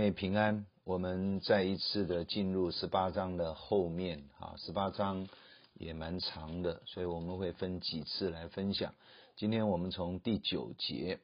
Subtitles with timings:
[0.00, 5.28] 为平安，我们再一次的进入十八章的后面啊，十八章
[5.74, 8.94] 也蛮长的，所以我们会分几次来分享。
[9.36, 11.20] 今天我们从第九节，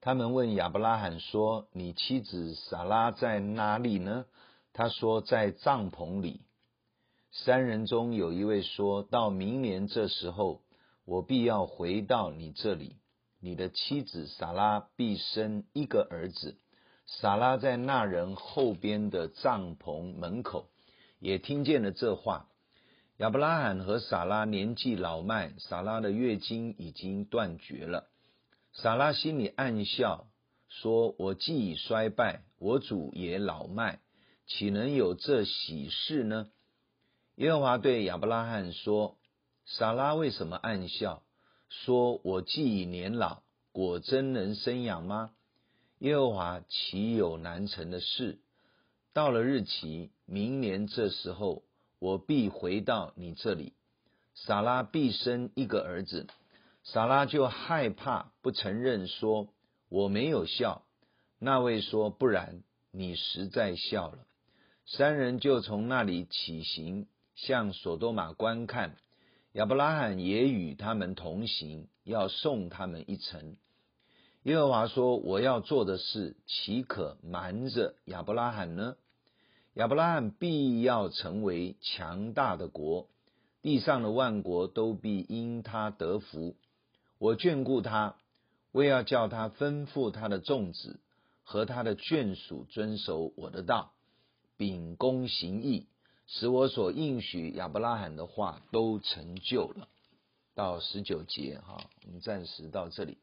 [0.00, 4.24] 他们问亚伯拉罕说：“你妻子撒拉在哪里呢？”
[4.72, 6.40] 他说：“在帐篷里。”
[7.32, 10.62] 三人中有一位说：“到明年这时候，
[11.04, 12.96] 我必要回到你这里，
[13.40, 16.56] 你的妻子撒拉必生一个儿子。”
[17.18, 20.68] 撒拉在那人后边的帐篷门口，
[21.18, 22.46] 也听见了这话。
[23.16, 28.06] 亚伯拉罕和撒拉年纪老迈，撒拉的月经已经断绝了。
[28.72, 30.28] 撒拉心里暗笑，
[30.68, 33.98] 说：“我既已衰败，我主也老迈，
[34.46, 36.48] 岂能有这喜事呢？”
[37.34, 39.16] 耶和华对亚伯拉罕说
[39.66, 41.24] ：“撒拉为什么暗笑？
[41.68, 45.32] 说我既已年老，果真能生养吗？”
[46.00, 48.38] 耶和华岂有难成的事？
[49.12, 51.62] 到了日期，明年这时候，
[51.98, 53.74] 我必回到你这里，
[54.34, 56.26] 撒拉必生一个儿子。
[56.84, 59.48] 撒拉就害怕，不承认，说
[59.90, 60.86] 我没有笑。
[61.38, 64.26] 那位说不然，你实在笑了。
[64.86, 68.96] 三人就从那里起行，向所多玛观看。
[69.52, 73.58] 亚伯拉罕也与他们同行，要送他们一程。
[74.50, 78.96] 耶和华说：“我要做的事，岂可瞒着亚伯拉罕呢？
[79.74, 83.06] 亚伯拉罕必要成为强大的国，
[83.62, 86.56] 地上的万国都必因他得福。
[87.18, 88.16] 我眷顾他，
[88.72, 90.98] 为要叫他吩咐他的众子
[91.44, 93.92] 和他的眷属遵守我的道，
[94.56, 95.86] 秉公行义，
[96.26, 99.86] 使我所应许亚伯拉罕的话都成就了。”
[100.56, 103.18] 到十九节，哈，我们暂时到这里。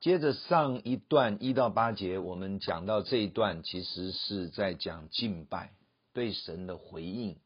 [0.00, 5.74] 接着上一段一到八节，我们讲到这一段，其实是在讲敬拜
[6.14, 7.36] 对神的回应。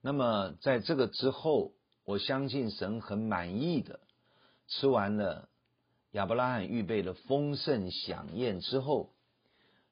[0.00, 1.72] 那么在这个之后，
[2.04, 3.98] 我相信神很满意的
[4.68, 5.48] 吃完了
[6.12, 9.10] 亚伯拉罕预备的丰盛饗宴之后，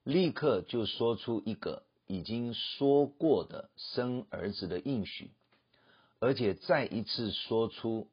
[0.04, 5.32] 立刻就说出一个已经说过的生儿子的应许，
[6.20, 8.06] 而且再一次说出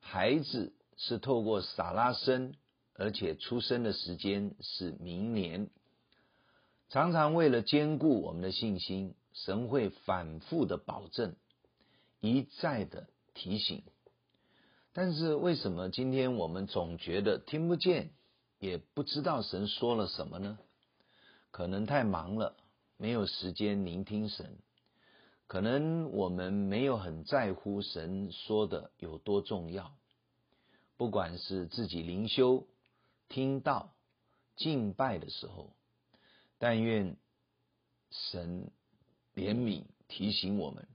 [0.00, 2.54] 孩子是透过撒拉生。
[2.96, 5.68] 而且出生的时间是明年。
[6.90, 11.34] 常常为了坚固我们的信心，神会反复的保证，
[12.20, 13.82] 一再的提醒。
[14.92, 18.10] 但是为什么今天我们总觉得听不见，
[18.60, 20.58] 也不知道神说了什么呢？
[21.50, 22.54] 可能太忙了，
[22.96, 24.46] 没有时间聆听神；
[25.48, 29.92] 可能我们没有很在乎神说的有多重要。
[30.96, 32.64] 不管是自己灵修。
[33.34, 33.90] 听到
[34.54, 35.72] 敬拜的时候，
[36.60, 37.16] 但愿
[38.12, 38.70] 神
[39.34, 40.86] 怜悯提醒我们，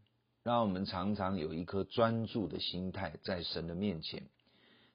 [0.41, 4.23] 让我们常常有一颗专注的心态在神的面前。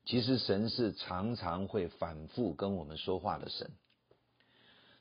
[0.07, 3.71] 其实神是常常会反复跟我们说话的神。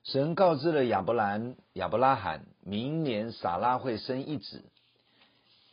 [0.03, 4.65] 神告知了亚伯兰、亚伯拉罕，明年撒拉会生一子。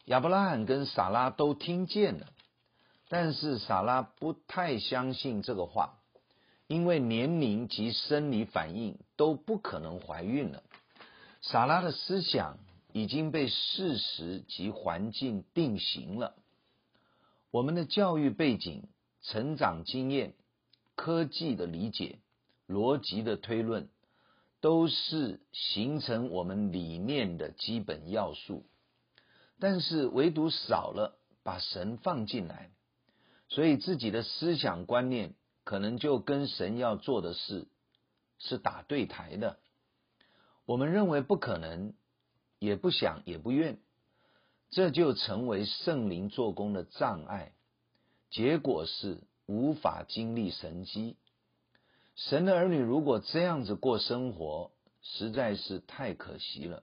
[0.05, 2.29] 亚伯拉罕跟撒拉都听见了，
[3.09, 5.97] 但是撒拉不太相信这个话。
[6.71, 10.63] 因为年龄及生理反应都不可能怀孕了，
[11.43, 12.61] 萨拉的思想
[12.93, 16.37] 已经被事实及环境定型了。
[17.51, 18.87] 我们的教育背景、
[19.21, 20.35] 成长经验、
[20.95, 22.21] 科技的理解、
[22.69, 23.89] 逻辑的推论，
[24.61, 28.65] 都是形成我们理念的基本要素。
[29.59, 32.71] 但是唯独少了把神放进来，
[33.49, 35.35] 所以自己的思想观念。
[35.71, 37.69] 可能就跟神要做的事
[38.41, 39.61] 是打对台的，
[40.67, 41.95] 我们认为不可能，
[42.59, 43.79] 也不想，也不愿，
[44.71, 47.53] 这就成为圣灵做工的障碍，
[48.31, 51.17] 结果是无法经历神迹。
[52.17, 56.83] 神的儿女如果这样子过生活，实在是太可惜了，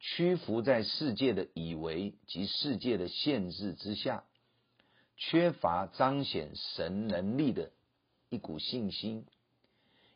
[0.00, 4.24] 屈服在世界的以为及世界的限制之下，
[5.16, 7.70] 缺乏彰显神能力的。
[8.30, 9.26] 一股信心，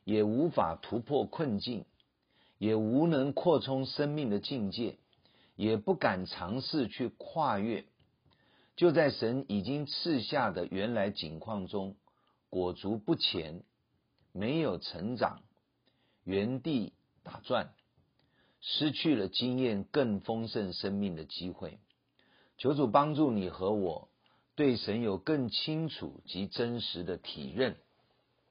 [0.04, 1.84] 也无法突破困境，
[2.58, 4.98] 也无能扩充生命的境界，
[5.56, 7.84] 也不敢尝试去跨越，
[8.76, 11.96] 就在神已经赐下的原来景况中
[12.50, 13.64] 裹足不前，
[14.30, 15.42] 没有成长，
[16.22, 16.92] 原地
[17.24, 17.74] 打转，
[18.60, 21.80] 失去了经验更丰盛生命的机会。
[22.58, 24.08] 求主帮助你和我，
[24.54, 27.76] 对神有更清楚及真实的体认。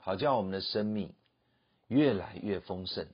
[0.06, 1.14] 好叫我们的生命
[1.88, 3.08] 越来越丰盛。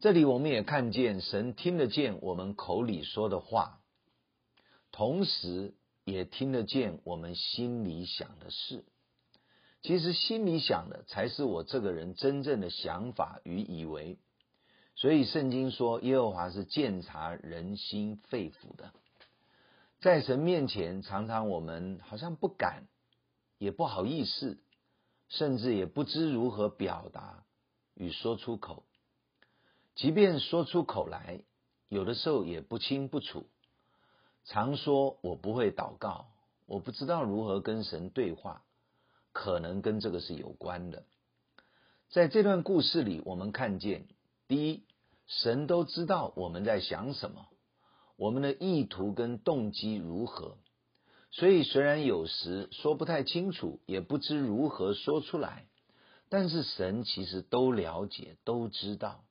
[0.00, 3.78] 这里我们也看见神听得见我们口里说的话，
[4.90, 8.84] 同时也听得见我们心里想的事。
[9.80, 14.18] 其实心里想的才是我这个人真正的想法与以为。
[14.96, 18.90] 所以圣经说，耶和华是鉴察人心肺腑的。
[20.00, 22.88] 在神面前，常常我们好像不敢，
[23.58, 24.58] 也不好意思，
[25.28, 27.44] 甚至也不知如何表达
[27.94, 28.84] 与说出口。
[29.94, 31.40] 即便说出口来，
[31.88, 33.46] 有的时候也不清不楚。
[34.44, 36.26] 常说我不会祷告，
[36.66, 38.62] 我不知道如何跟神对话，
[39.32, 41.04] 可能跟这个是有关的。
[42.10, 44.06] 在这段故事里，我们看见，
[44.46, 44.84] 第一，
[45.26, 47.48] 神都知道我们在想什么。
[48.16, 50.56] 我们的意图跟动机如何？
[51.38, 55.66] 所以虽然有时说不太清楚，也不知如何说出来，
[56.30, 59.22] 但是神其实都了解，都知道。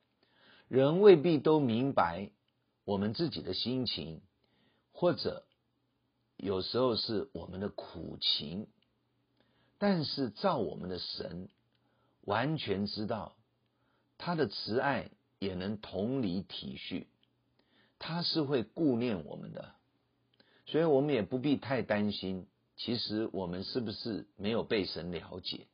[0.68, 2.30] 人未必都明白
[2.84, 4.22] 我们自己的心情，
[4.92, 5.48] 或者
[6.38, 8.68] 有时候是我们的苦情，
[9.80, 11.50] 但是照我们的神
[12.22, 13.36] 完全知道，
[14.19, 15.10] 他的慈爱
[15.40, 17.07] 也能同理体恤。
[17.98, 19.74] 他是会顾念我们的，
[20.65, 22.47] 所以我们也不必太担心。
[22.77, 25.67] 其实我们是不是没有被神了解？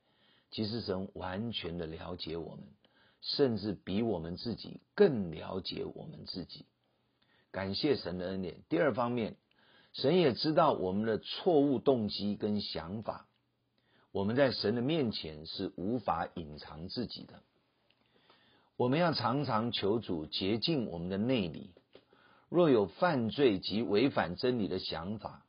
[0.52, 2.66] 其实神完全的了解我们，
[3.22, 6.66] 甚至比我们自己更了解我们自己。
[7.52, 8.58] 感谢神的恩典。
[8.70, 9.36] 第二方面，
[9.94, 13.28] 神也知道我们的错误动机跟想法。
[14.12, 17.42] 我们在神的面前是无法隐藏自己的。
[18.76, 21.72] 我们要常常求主洁净我们的内里。
[22.52, 25.46] 若有犯罪及违反真理的想法，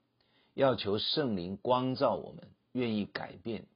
[0.54, 3.66] 要求圣灵光照我们，愿意改变。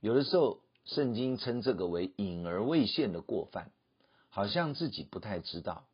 [0.00, 3.70] 有的时候，圣经称这个为隐而未现的过犯，
[4.28, 5.84] 好像自己不太知道，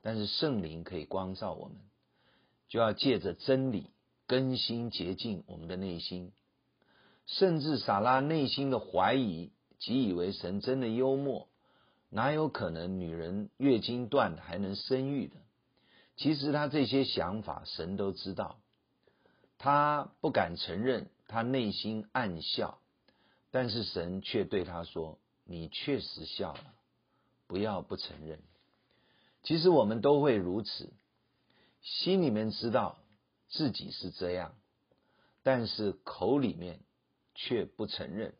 [0.00, 1.76] 但是圣灵可以光照我们，
[2.68, 3.90] 就要借着真理
[4.26, 6.32] 更新洁净我们的内心。
[7.26, 11.48] 甚至撒拉内心的怀疑，即以为神真的幽默，
[12.08, 15.36] 哪有可能女人月经断还能生育的？
[16.16, 18.60] 其实他这些想法，神都知道。
[19.58, 22.78] 他不敢承认，他内心暗笑，
[23.50, 26.74] 但是神却对他说：“你确实笑了，
[27.46, 28.40] 不要不承认。”
[29.42, 30.92] 其实我们都会如此，
[31.82, 32.98] 心里面知道
[33.48, 34.54] 自己是这样，
[35.42, 36.80] 但是口里面
[37.34, 38.34] 却不承认，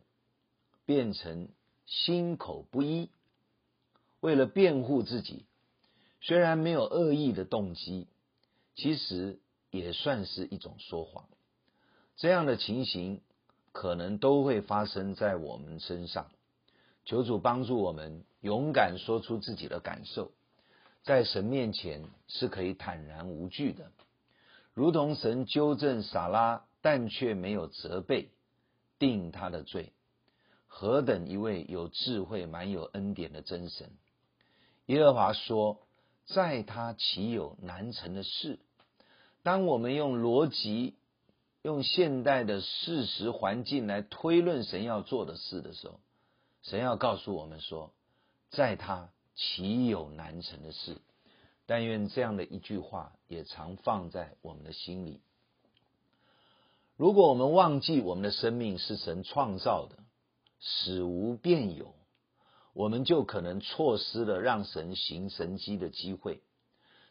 [0.84, 1.48] 变成
[1.86, 3.10] 心口不一，
[4.20, 5.46] 为了辩护自己。
[6.26, 8.08] 虽然没有恶意的动机，
[8.74, 9.38] 其实
[9.70, 11.28] 也算是一种说谎。
[12.16, 13.20] 这样的情形
[13.72, 16.30] 可能都会发生在我们身上。
[17.04, 20.32] 求主帮助我们勇敢说出自己的感受，
[21.02, 23.92] 在神面前是可以坦然无惧的，
[24.72, 28.30] 如同神纠正撒拉，但却没有责备，
[28.98, 29.92] 定他的罪。
[30.68, 33.90] 何等一位有智慧、满有恩典的真神！
[34.86, 35.83] 耶和华说。
[36.26, 38.58] 在他岂有难成的事？
[39.42, 40.94] 当我们用逻辑、
[41.62, 46.00] 用现代的事实环境来推论神要做的事的时候，
[46.62, 47.92] 神要告诉我们说，
[48.50, 50.96] 在他岂有难成的事？
[51.66, 55.20] 但愿这样的一句话也常放在我们的心里。
[56.96, 59.96] 如果我们忘记我们的生命是神创造的，
[60.60, 61.94] 死无变有。
[62.74, 66.42] 我们就可能错失了让神行神迹的机会。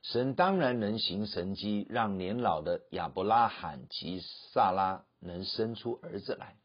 [0.01, 6.57] 神当然能行神迹，让年老的亚伯拉罕及撒拉能生出儿子来。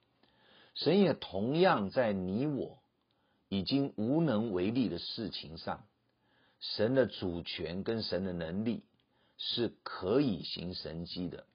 [0.75, 2.81] 神也同样在你我
[3.49, 5.87] 已经无能为力的事情上，
[6.59, 8.83] 神的主权跟神的能力
[9.37, 11.47] 是可以行神迹的。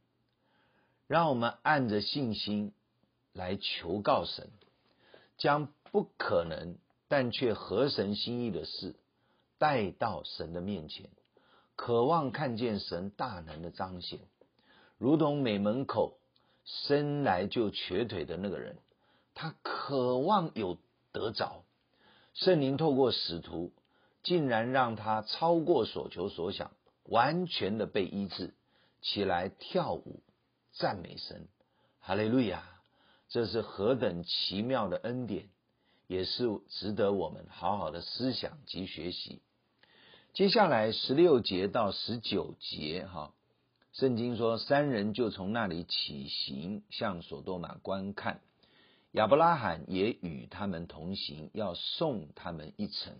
[1.07, 2.71] 让我们按着信心
[3.33, 4.49] 来求告神，
[5.37, 6.77] 将不可能。
[7.15, 8.95] 但却合神心意的事
[9.59, 11.11] 带到神的面前，
[11.75, 14.17] 渴望看见神大能的彰显，
[14.97, 16.17] 如同美门口
[16.65, 18.77] 生来就瘸腿的那个人，
[19.35, 20.79] 他渴望有
[21.11, 21.63] 得着，
[22.33, 23.71] 圣灵透过使徒，
[24.23, 26.71] 竟然让他超过所求所想，
[27.03, 28.55] 完全的被医治，
[29.03, 30.23] 起来跳舞
[30.71, 31.47] 赞美神，
[31.99, 32.63] 哈利路亚！
[33.29, 35.52] 这是何等奇妙的恩典！
[36.13, 39.41] 也是值得我们好好的思想及学习。
[40.33, 43.33] 接下来十六节到十九节，哈，
[43.93, 48.41] 圣经说三人就从那里起行，向所多玛观看，
[49.13, 53.15] 亚伯拉罕也与他们同行，要送他们一程。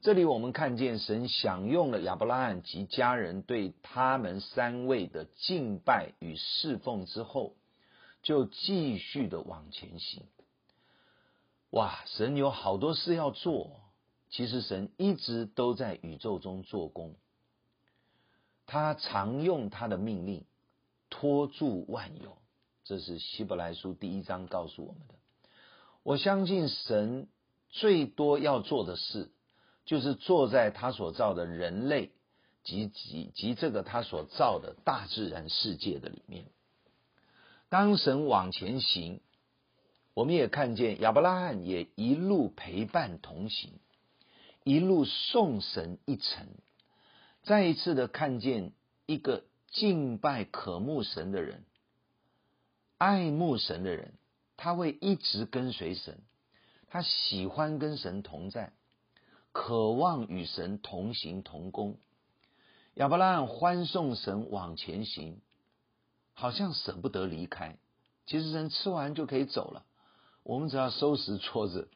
[0.00, 7.54] 这里我们看见神享用了亚伯拉罕及家人对他们三位的敬拜与侍奉之后，
[8.22, 10.22] 就继续的往前行。
[11.70, 13.80] 哇，神有好多事要做，
[14.30, 17.14] 其实神一直都在宇宙中做工。
[18.66, 20.44] 他常用他的命令
[21.10, 22.38] 托住万有。
[22.84, 25.14] 这是希伯来书第一章告诉我们的。
[26.02, 27.28] 我相信神
[27.68, 29.30] 最多要做的事，
[29.84, 32.12] 就是坐在他所造的人类
[32.64, 36.46] 及及及这个他所造的大自然世界的里面。
[37.68, 39.20] 当神往前行，
[40.18, 43.70] 我们也看见亚伯拉罕也一路陪伴同行，
[44.64, 46.48] 一路送神一程，
[47.44, 48.72] 再一次的看见
[49.06, 51.62] 一个敬拜渴慕神的人。
[52.96, 54.14] 爱慕神的人，
[54.56, 56.18] 他会一直跟随神，
[56.88, 58.72] 他喜欢跟神同在，
[59.52, 61.96] 渴望与神同行同工。
[62.94, 65.40] 亚伯拉罕欢送神往前行，
[66.34, 67.76] 好像舍不得离开。
[68.26, 69.84] 其实人吃完就可以走了，
[70.48, 71.90] 我们只要收拾桌子，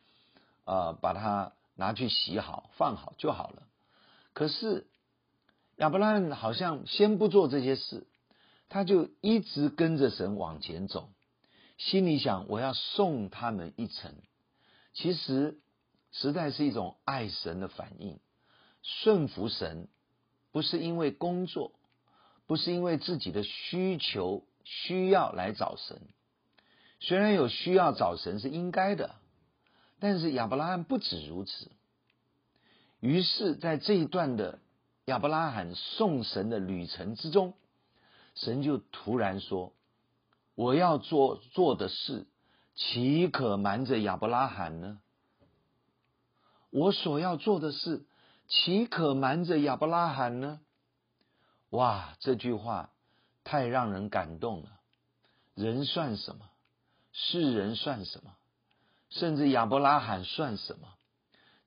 [0.67, 3.63] 啊、把它拿去洗好放好就好了。
[4.35, 4.87] 可是
[5.77, 8.07] 亚伯拉罕好像先不做这些事。
[8.69, 11.11] 他就一直跟着神往前走，
[11.77, 14.15] 心里想：我要送他们一程。
[14.95, 15.59] 其实，
[16.11, 18.19] 实在是一种爱神的反应，
[18.83, 19.89] 顺服神，
[20.53, 21.73] 不是因为工作，
[22.47, 26.01] 不是因为自己的需求需要来找神。
[27.05, 29.17] 虽然有需要找神是应该的，
[29.99, 31.73] 但是亚伯拉罕不止如此。
[33.01, 34.61] 于是，在这一段的
[35.07, 37.55] 亚伯拉罕送神的旅程之中。
[38.37, 39.73] 神就突然说
[40.55, 42.29] ：“我要做做的事，
[42.77, 45.01] 岂可瞒着亚伯拉罕呢？
[46.71, 48.07] 我所要做的事，
[48.47, 50.61] 岂可瞒着亚伯拉罕呢？”
[51.71, 52.91] 哇，这句话
[53.43, 54.69] 太让人感动了。
[55.57, 56.49] 人算什么？
[57.13, 58.37] 世人算什么？
[59.11, 60.89] 甚至亚伯拉罕算什么？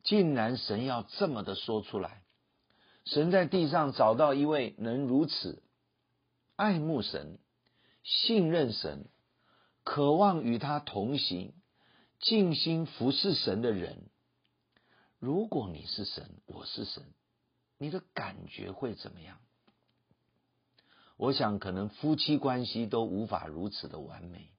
[0.03, 2.23] 竟然神要这么的说出来。
[3.05, 5.61] 神在地上找到一位能如此。
[6.55, 7.37] 爱慕神、
[8.03, 9.05] 信任神、
[9.83, 11.53] 渴望与他同行、
[12.19, 14.09] 尽心服侍神的人，
[15.19, 17.03] 如果你是神，我是神，
[17.77, 19.37] 你的感觉会怎么样？
[21.17, 24.49] 我想，可能夫妻关系都无法如此的完美。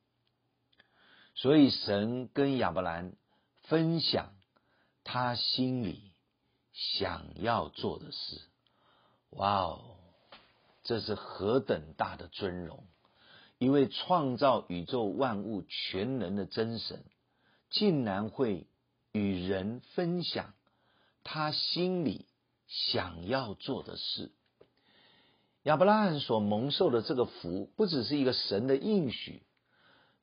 [1.37, 3.12] 所以，神跟亚伯兰
[3.64, 4.33] 分享
[5.05, 6.12] 他心里
[6.73, 8.40] 想要做的事。
[9.31, 9.97] 哇哦！
[10.83, 12.85] 这是何等大的尊荣！
[13.59, 17.05] 一位创造宇宙万物全能的真神，
[17.71, 18.66] 竟然会
[19.12, 20.55] 与人分享
[21.23, 22.25] 他心里
[22.66, 24.33] 想要做的事。
[25.64, 29.43] 亚伯拉罕所蒙受的这个福，不只是一个神的应许，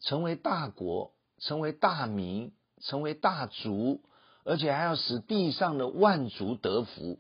[0.04, 4.02] 成为大国，成为大民，成为大族，
[4.46, 7.20] 而且还要使地上的万族得福。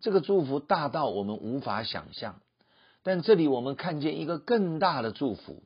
[0.00, 2.40] 这个祝福大到我们无法想象。
[3.02, 5.62] 但这里我们看见一个更大的祝福，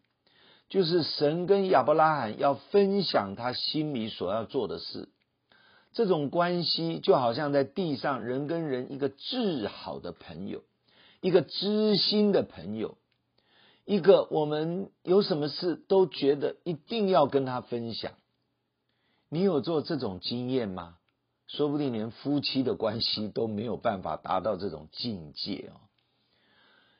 [0.69, 5.09] 就是神跟亚伯拉罕要分享他心里所要做的事。
[5.93, 10.63] 这种关系就好像在地上人跟人一个至好的朋友，
[11.21, 12.99] 一个知心的朋友，
[13.89, 18.13] 一个我们有什么事都觉得一定要跟他分享。
[19.31, 20.99] 你有做这种经验吗？
[21.47, 25.81] 说不定连夫妻的关系都没有办法达到这种境界哦。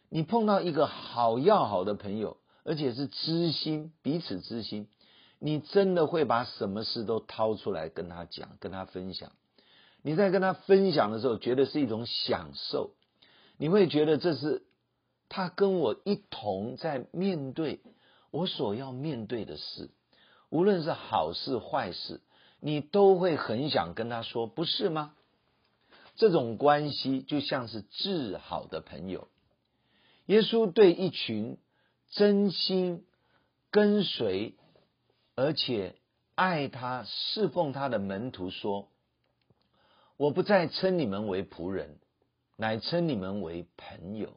[0.09, 4.89] 你碰到一个好要好的朋友，而且是知心，彼此知心，
[5.39, 9.33] 你真的会把什么事都掏出来跟他讲，跟他分享。
[10.01, 12.93] 你在跟他分享的时候，觉得是一种享受，
[13.59, 14.63] 你会觉得这是
[15.29, 17.81] 他跟我一同在面对
[18.31, 19.91] 我所要面对的事，
[20.51, 22.21] 无论是好事坏事，
[22.61, 25.15] 你都会很想跟他说，不是吗？
[26.17, 29.29] 这种关系就像是至好的朋友。
[30.27, 31.59] 耶稣对一群
[32.11, 33.07] 真心
[33.71, 34.55] 跟随
[35.37, 35.95] 而且
[36.35, 38.89] 爱他、侍奉他的门徒说
[40.19, 41.99] ：“我不再称你们为仆人，
[42.57, 44.37] 乃称你们为朋友，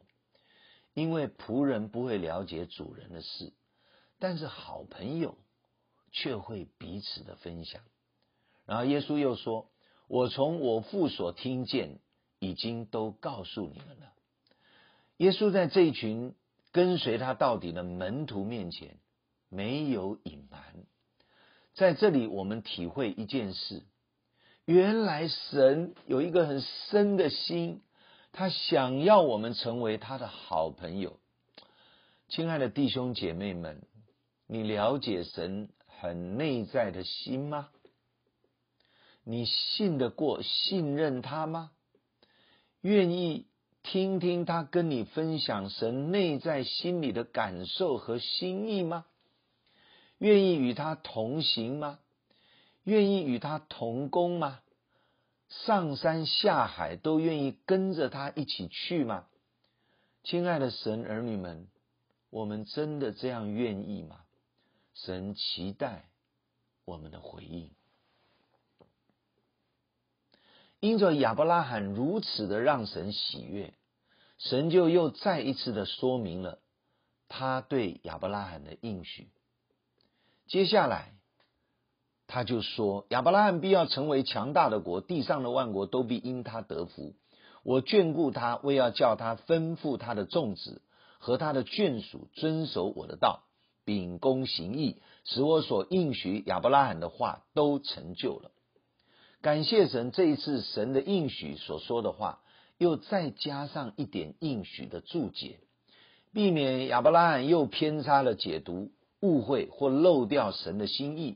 [0.94, 3.54] 因为仆人不会了解主人的事，
[4.20, 5.38] 但是好朋友
[6.12, 7.82] 却会彼此的分享。”
[8.66, 9.70] 然后耶稣又说
[10.08, 12.00] ：“我从我父所听见，
[12.40, 14.14] 已经都告诉你们了。”
[15.18, 16.36] 耶稣在这一群
[16.72, 18.98] 跟随他到底的门徒面前，
[19.50, 20.62] 没有隐瞒，
[21.74, 23.84] 在这里我们体会一件事：
[24.66, 27.82] 原来神有一个很深的心，
[28.32, 31.20] 他想要我们成为他的好朋友。
[32.30, 33.82] 亲爱的弟兄姐妹们，
[34.48, 37.70] 你了解神很内在的心吗？
[39.24, 41.72] 你信得过、信任他吗？
[42.80, 43.48] 愿意
[43.84, 49.06] 听听他跟你分享神内在心里的感受和心意吗？
[50.18, 52.00] 愿意与他同行吗？
[52.84, 54.60] 愿意与他同工吗？
[55.52, 59.28] 上山下海都愿意跟着他一起去吗？
[60.24, 61.68] 亲爱的神儿女们，
[62.30, 64.22] 我们真的这样愿意吗？
[64.94, 66.10] 神期待
[66.86, 67.72] 我们的回应。
[70.80, 73.74] 因着亚伯拉罕如此的让神喜悦，
[74.38, 76.60] 神就又再一次的说明了
[77.28, 79.30] 他对亚伯拉罕的应许。
[80.48, 81.14] 接下来，
[82.34, 87.14] 他就说：亚伯拉罕必要成为强大的国，地上的万国都必因他得福。
[87.64, 90.82] 我眷顾他，为要叫他吩咐他的众子
[91.20, 93.44] 和他的眷属遵守我的道，
[93.84, 98.52] 秉公行义，使我所应许亚伯拉罕的话都成就了。
[99.42, 102.40] 感谢神，这一次神的应许所说的话，
[102.78, 105.60] 又再加上一点应许的注解，
[106.32, 111.36] 避免亚伯拉罕又偏差了解读、误会或漏掉神的心意。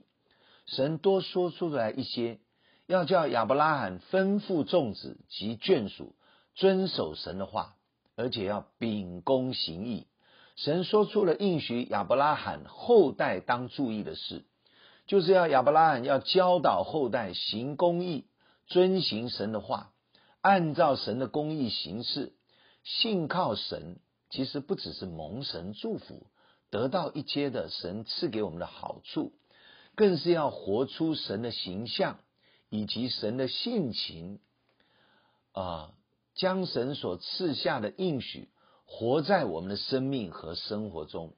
[0.66, 2.40] 神多说出来一些，
[2.88, 6.16] 要叫亚伯拉罕吩咐众子及眷属
[6.56, 7.76] 遵守神的话，
[8.16, 10.08] 而且要秉公行义。
[10.56, 14.46] 神说出了应许亚伯拉罕后代当注意的事。
[15.06, 18.26] 就是要亚伯拉罕要教导后代行公义，
[18.66, 19.92] 遵行神的话，
[20.42, 22.34] 按照神的公义行事，
[22.84, 24.00] 信靠神。
[24.32, 26.25] 其实不只是蒙神祝福，
[26.72, 29.34] 得到一切的神赐给我们的好处，
[29.96, 32.20] 更是要活出神的形象
[32.70, 34.40] 以及神的性情，
[35.53, 35.94] 啊、
[36.36, 38.50] 将神所赐下的应许
[38.86, 41.34] 活在我们的生命和生活中。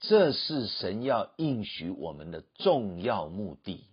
[0.00, 3.86] 这是神要应许我们的重要目的。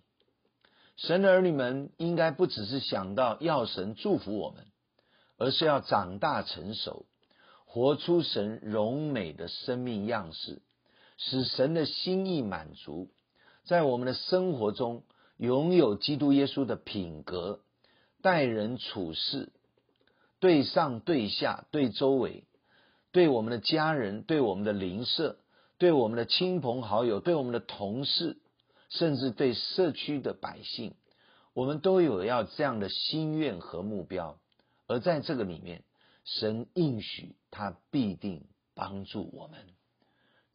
[0.97, 4.65] 神的儿女们应该不只是想到要神祝福我们，
[5.37, 7.05] 而是要长大成熟，
[7.65, 10.61] 活出神荣美的生命样式，
[11.17, 13.11] 使神的心意满足，
[13.69, 15.03] 在我们的生活中
[15.37, 17.59] 拥有基督耶稣的品格，
[18.23, 19.51] 待人处事，
[20.39, 22.45] 对上对下对周围，
[23.11, 25.37] 对我们的家人，对我们的邻舍。
[25.77, 28.37] 对我们的亲朋好友，对我们的同事，
[28.89, 30.95] 甚至对社区的百姓，
[31.53, 34.39] 我们都有要这样的心愿和目标。
[34.87, 35.83] 而在这个里面，
[36.25, 39.59] 神应许他必定帮助我们，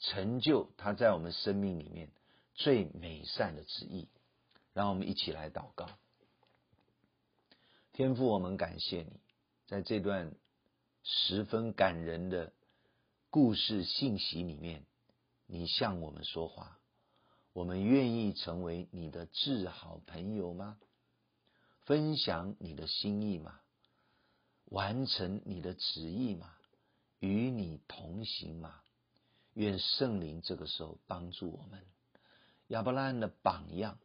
[0.00, 2.11] 成就他在我们生命里面
[2.54, 4.08] 最美善的旨意。
[4.72, 5.88] 让我们一起来祷告。
[7.92, 9.20] 天父，我们感谢你，
[9.66, 10.34] 在这段
[11.04, 12.52] 十分感人的
[13.30, 14.84] 故事信息里面。
[15.46, 16.80] 你向我们说话，
[17.52, 20.78] 我们愿意成为你的至好朋友吗？
[21.82, 23.60] 分享你的心意吗？
[24.64, 26.52] 完成你的旨意吗？
[27.20, 28.80] 与你同行吗？
[29.52, 31.80] 愿圣灵这个时候帮助我们。
[32.68, 33.98] 亚伯拉罕的榜样，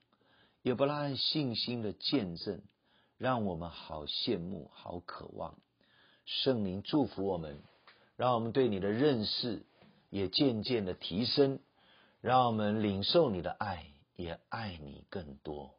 [0.63, 2.61] 亚伯拉罕信心的见证，
[3.17, 5.57] 让我们好羡慕，好渴望。
[6.25, 7.61] 圣灵祝福我们，
[8.15, 9.63] 让我们对你的认识。
[10.11, 11.59] 也渐渐的提升，
[12.19, 15.75] 让我们领受你的爱，也爱你更多。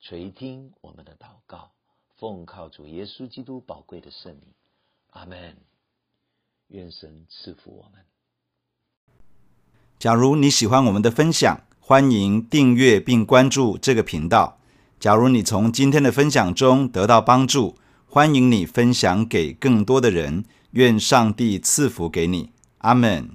[0.00, 1.70] 垂听我们的祷告，
[2.16, 4.54] 奉靠主耶稣基督宝贵的圣名，
[5.10, 5.58] 阿门。
[6.68, 8.02] 愿神赐福我们。
[9.98, 14.58] 假如你喜欢我们的分享，欢迎订阅并关注这个频道。
[14.98, 20.46] 假如你从今天的分享中得到帮助，欢迎你分享给更多的人。
[20.70, 23.28] 愿上帝赐福给你，阿门。